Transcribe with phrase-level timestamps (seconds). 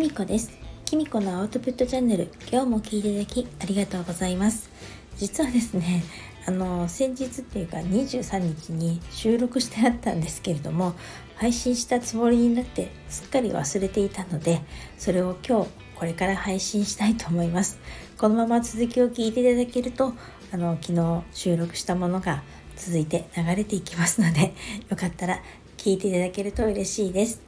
[0.00, 0.50] きみこです。
[0.86, 4.70] きみこのアウトプットチャンネル今日も聞いていただきありがとうございます。
[5.18, 6.02] 実はですね
[6.48, 10.94] あの先日っていうか23日に収録してあったんですけれども
[11.34, 14.62] 配信したつもりになってすっかり忘れていたので
[14.96, 17.78] それを今日これから配信したいと思います。
[18.16, 20.14] このまま続きを聞いていただけると
[20.50, 22.42] あの昨日収録したものが
[22.74, 24.54] 続いて流れていきますので
[24.88, 25.42] よかったら
[25.76, 27.42] 聞いていただけると嬉しいです。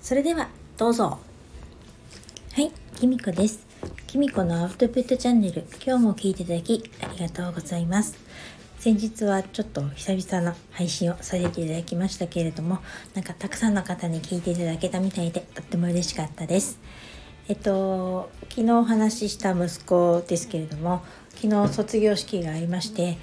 [0.00, 1.18] それではどうぞ、
[2.96, 3.66] きみこです。
[4.06, 8.16] きみこのアウトプットチャンネル、今日も聞いていただきありがとうございます。
[8.78, 12.78] 先日はちょっと久々の配信をさせていただきましたけれども、
[13.12, 16.78] なんかたくさんの方に聞いていただけたみたいで、とっても嬉しかったです。
[17.48, 21.04] えっと、昨日お話しした息子ですけれども、
[21.34, 23.18] 昨日卒業式がありまして、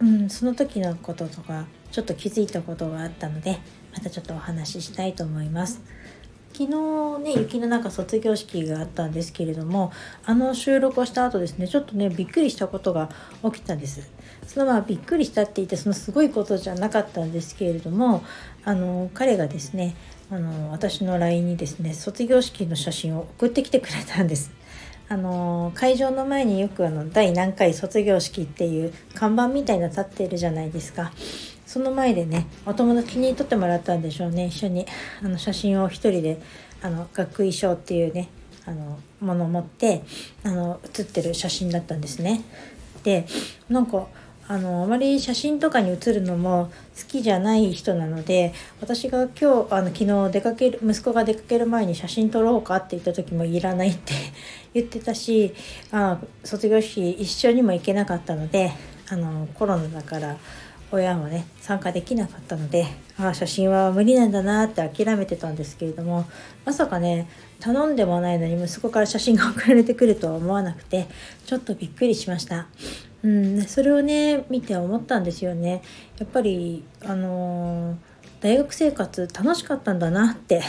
[0.00, 3.58] うん、その時のこととか、ちょっと気づいたことがあったので、
[3.92, 5.82] またちょっとお話ししたいと思います。
[6.58, 9.92] 昨日ね雪の中卒業式があったんですけれども
[10.24, 13.10] あの収録をした後ですねちょっとねびっくりしたことが
[13.44, 14.10] 起きたんです。
[14.44, 18.24] そのまあびっくりしたって言ってそのすごいことじゃなかったんですけれども
[18.64, 19.94] あの彼がですね
[20.32, 24.50] あの私の LINE にですね卒業式の写真を送ってきてくれたんです。
[25.08, 31.12] あの会場の前によくあの第何回卒業式っていう看板みたいな立ってるじゃないですか。
[31.68, 34.86] その前でねお友達に撮ってもらったんでしょうね一緒に
[35.22, 36.40] あの写真を一人で
[36.80, 38.30] あの学衣装っていうね
[38.64, 40.02] あのものを持って
[40.44, 42.40] あの写ってる写真だったんですね。
[43.02, 43.26] で
[43.68, 44.06] なんか
[44.50, 54.14] あのあまり写真とかに写るのも好きじゃない人なので私が今日あの昨日出かける息子が出かける前に写真撮ろうかって言った時もいらないって
[54.72, 55.54] 言ってたし
[55.92, 58.72] あ卒業式一緒にも行けなかったので
[59.10, 60.38] あのコロナだから
[60.90, 62.86] 親もね参加できなかったので
[63.18, 66.26] ああ写真は無理なんだなって諦めてたんですけれども
[66.64, 67.28] まさかね
[67.60, 71.08] 頼んでもないのに息子から写真が送られてくるとは思わなくて
[71.46, 72.68] ちょっとびっくりしました。
[73.24, 75.82] うん、それをね見て思ったんですよね。
[76.18, 77.96] やっぱりあのー、
[78.40, 80.62] 大学生活楽しかったんだなって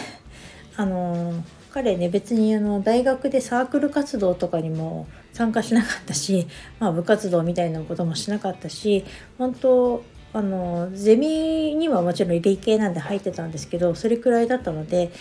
[0.75, 1.41] あのー
[1.71, 6.47] 彼ね別にあの大学でサークル活動とかにも参加しなかったし、
[6.79, 9.05] まあ、部活動みたいなこともしなかったし
[9.37, 15.11] 本当あのゼミにはもちろん理系なんで入ってたんですけどそれくらいだったので、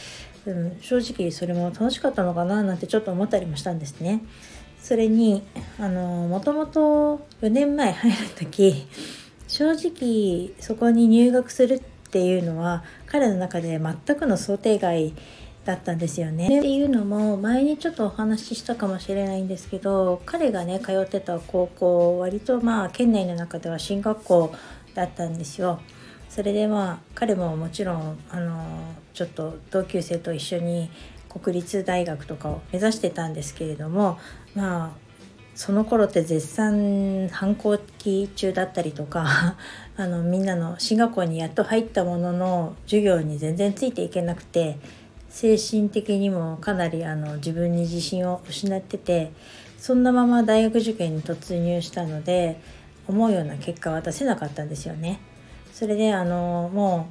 [0.45, 4.23] うん、正直それも楽しかったのかななんてちょっと思ったりもしたんですね。
[4.81, 5.43] それに
[5.79, 8.87] あのもともと4年前入る時
[9.49, 11.81] 正直そこに入学するっ
[12.11, 15.13] ていうのは彼の中で全くの想定外
[15.65, 16.47] だったんですよね。
[16.47, 24.55] っていうのも前にちょっとお話ししたかもしれないんですけど彼がね通ってた高校割とまあ県内の中では進学校
[24.94, 25.81] だったんですよ。
[26.28, 30.91] それでまあ彼ももちろんあのちょっと同級生と一緒に
[31.28, 34.19] 国立大学とかを目指してたんですけれども
[34.54, 35.09] まあ
[35.54, 39.56] その頃って絶賛反抗期中だったりとか
[39.97, 44.78] あのみんなの進学校にやっと入ったものの授業に全然ついていけなくて
[45.28, 49.32] 精神的にもかなりあの自分に自信を失ってて
[49.78, 52.60] そんなまま大学受験に突入したので
[53.09, 55.21] 思うような結果は出せなかったんですよね。
[55.73, 57.09] それであのも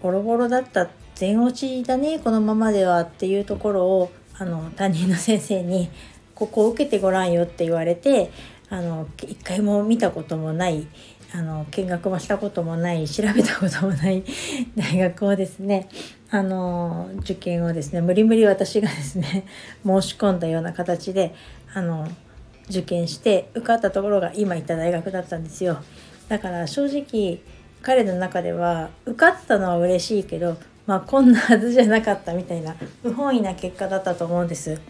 [0.00, 5.90] うボロボロだった全落ちだねこのままではっていうところをあの担任の先生に
[6.34, 8.30] 「ここを受けてごらんよ」って言われて
[8.68, 10.86] あの一回も見たこともない
[11.34, 14.22] あの見学もしたこともない調べたこともない
[14.76, 15.88] 大学をですね
[16.30, 19.44] あの受験をですね無理無理私がですね
[19.84, 21.34] 申し込んだような形で
[21.72, 22.06] あの
[22.68, 25.82] 受験して受かったところが今行った大学だったんですよ。
[26.28, 27.40] だから正直
[27.82, 30.56] 彼の中では受かったのは嬉しいけど
[30.86, 34.80] まあこんなはずじゃなかったみたいな不本意な結果だったと思うんです。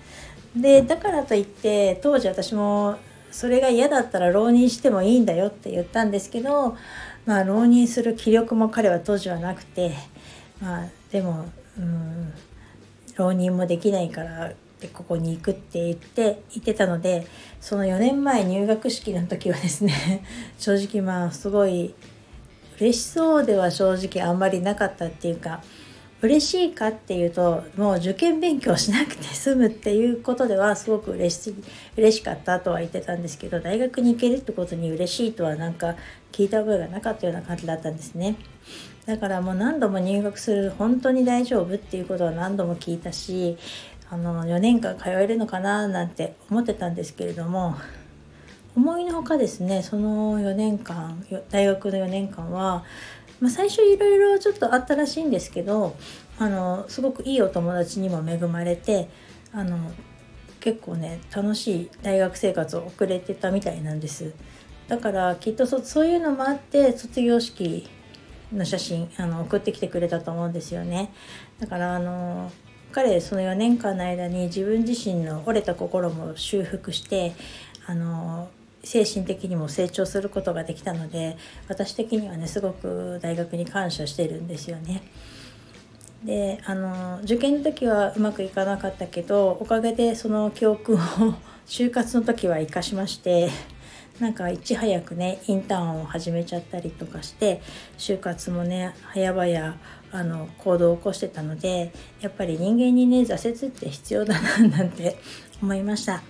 [0.55, 2.99] でだからといって当時私も
[3.31, 6.77] それが嫌だったら浪人してもいいんだよって言ったんですけど、
[7.25, 9.94] まあ、浪人する気力も彼は当時はなくて、
[10.60, 11.47] まあ、でも、
[11.78, 12.33] うん、
[13.16, 14.53] 浪人もできないから
[14.83, 17.27] でここに行くって言って言ってたので
[17.61, 20.25] その4年前入学式の時はですね
[20.59, 21.95] 正直まあすごい
[22.81, 25.63] 嬉しそうでは正直あんまりなかったっていうか
[26.21, 31.55] 嬉しいかっていうともう受験勉強しなくて 済むっていうことではすごく嬉し
[31.97, 35.95] 嬉しかったとは言ってたんですけど大学に行けるってことに嬉しいとはなんか
[36.33, 38.37] 聞いた覚えがなかったような感じだったんですね。
[39.07, 43.57] だからもう何度も入学する本当に大丈夫っていうことは何度も聞いたし
[44.12, 47.76] あの4年間通えるのかななんて思ってたんですけれども
[48.76, 52.84] 思いのほかですねその4年間大学の4年間は
[53.41, 55.97] まあ、最初いろいろちょっとあったらしいんですけど
[56.38, 59.09] あのすごくいいお友達にも恵まれて
[59.53, 59.91] あの
[60.60, 64.32] 結構ね楽しい大学生活を送れてたみたいなんです。
[64.86, 67.88] だからきっとそそういうのもあって卒業式
[68.53, 71.12] の写真あの送ってきてくれたと思うんですよね。
[71.59, 72.53] だからあの
[72.92, 77.33] 彼その4年間の間に自分自身の折れた心も修復して
[77.86, 78.48] あの
[78.84, 81.36] 精神的にも成長することができたので
[81.68, 85.03] 私的にはねすごく大学に感謝してるんですよね。
[86.24, 90.98] であの受験の時はうまくいかなかったけどおかげでその教訓を
[91.66, 93.50] 就活の時は生かしまして
[94.21, 97.60] なんかいち早くねインターンを始めちゃったりとかして
[97.98, 99.77] 就活もね早々
[100.12, 105.16] あの行動を起こしてたのでやっぱり人間にね挫折って必要だななんて
[105.62, 106.22] 思いました。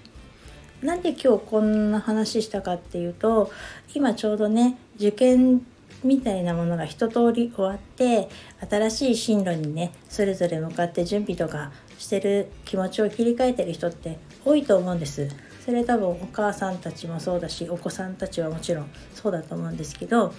[0.82, 3.52] なんで今日こんな話したかっていうと
[3.94, 5.64] 今ちょうどね受験
[6.02, 8.28] みたいなものが一通り終わって
[8.68, 15.28] 新しい進路にねそれぞれ向かって準備とかしてる気持ちを切り替えてる人って多いと思うんです。
[15.64, 20.34] それ多分お母さんたちもそうだしお子さんたちはもちろんそうだと思うんですけど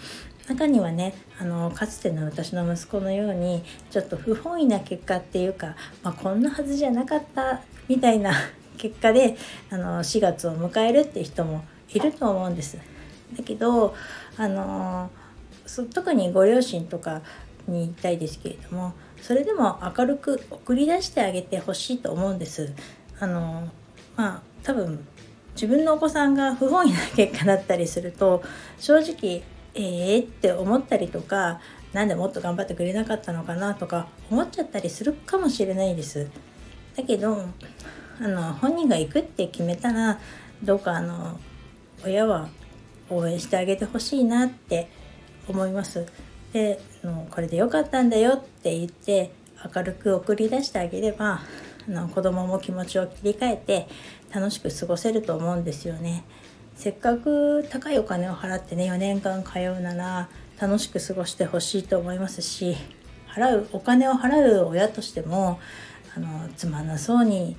[0.48, 8.34] 中にはねあのかつての私の息子のようにちょっと不本意な結果っていうか、まあ、こんなはずじゃなかったみたいな
[8.78, 9.38] 結果で
[9.70, 12.78] あの4月を迎えるって人もいると思うんです。
[13.38, 13.96] だけど
[14.38, 15.10] あの
[15.94, 17.22] 特にご両親とか
[17.68, 22.74] に言いたいですけれどもそれでも明るく送り出してあげてほしいと思うんです。
[23.20, 23.70] あの
[24.18, 25.06] まあ多分
[25.56, 28.44] 自分のお子さんが不本意な結果だったりすると
[28.80, 29.44] 正直
[29.76, 31.60] えーって思ったりとか
[31.94, 36.30] 何でもっと頑張ってくれなかったのかなとか思っちゃったりするかもしれないです。
[36.96, 37.46] だけど
[38.20, 40.20] あの本人が行くって決めたら
[40.64, 41.40] どうかあの
[42.06, 42.50] 親は
[43.10, 44.90] 応援してあげてほしいなって
[45.48, 46.06] 思います。
[46.52, 49.34] でのこれで良かったんだよって言って
[49.76, 51.42] 明るく送り出してあげれば
[51.88, 53.88] あの子供も気持ちを切り替えて
[54.34, 56.24] 楽しく過ごせると思うんですよね。
[56.76, 60.30] せっかく高いお金を払ってね4年間通うなら
[60.60, 62.76] 楽しく過ごしてほしいと思いますし
[63.28, 65.60] 払うお金を払う親としても
[66.16, 67.56] あのつまんなそうに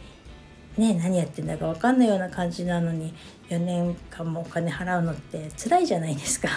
[0.77, 3.15] ね何やってんだか分かんないような感じなのに
[3.49, 6.49] 4年間もお金払うのって辛いじゃないですか。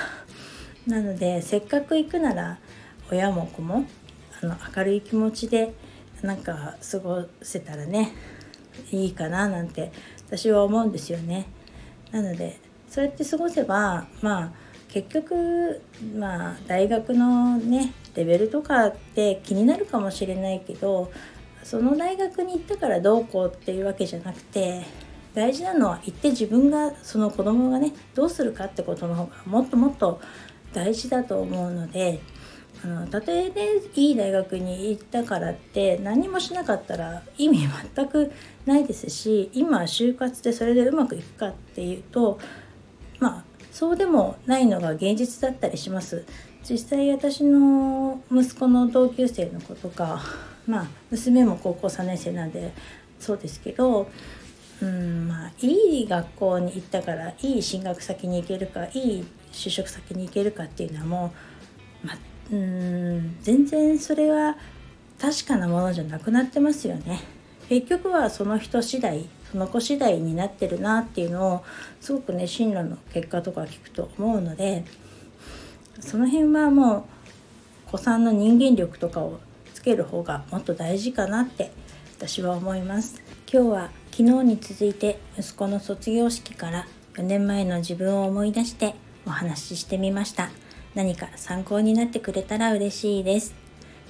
[0.88, 2.60] なのでせっかく行くなら
[3.12, 3.86] 親も子も
[4.42, 5.74] あの明るい気持ちで
[6.21, 8.13] なんか過ごせたらね
[8.92, 9.92] いいかななんて
[10.27, 11.48] 私は思うんですよね。
[12.12, 12.59] なので
[12.89, 14.51] そうやって過ごせばまあ
[14.89, 15.81] 結局
[16.15, 21.12] まあ大学のねレベルとかって気になるかもしれないけど
[21.63, 24.86] その大学に行ったからどうこうっていうわけじゃなくて
[25.33, 30.19] 大事なのは行って自分がその子供がねどうするかってことの方がもっともっと
[30.74, 32.21] 大事だと思うので
[32.83, 38.31] あのたとえねいい大学に行ったからって何もしなかったら意味全く
[38.65, 42.39] ないですし今就活でそれでうまくいくかっていうと
[43.19, 46.25] まあそうでもないのが現実だったりします。
[46.69, 50.21] 実際私の息子の同級生の子とか
[50.68, 52.74] まあ娘も高校3年生なんで
[53.19, 54.09] そうですけど
[54.81, 61.33] うんまあいい学校に行ったからいい進学先に行けるかいい就職先に行けるかっていうのはも
[62.03, 62.18] う、まあ、
[62.52, 64.58] うん全然それは
[65.20, 67.22] 確かなものじゃなくなってますよね。
[67.70, 71.63] 結局はその人次第その子次第になってるなっていうのを
[72.01, 74.86] すごくね進路の結果とか聞くと思うので
[76.00, 77.08] その辺はも
[77.88, 79.39] う子さんの人間力とかを
[79.74, 81.72] つける方がもっと大事かなって
[82.18, 90.50] 私は思います今日は昨日に続いて息子の卒業式から4年前の自分を思い出してお話ししてみました
[90.98, 93.54] 何か参考になってくれたら嬉しいです。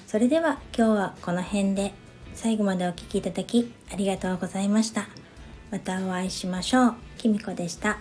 [0.07, 1.93] それでは今日はこの辺で。
[2.33, 5.09] 最後までお聴きいただきありがとうございました。
[5.69, 6.95] またお会いしましょう。
[7.17, 7.97] きみこでした。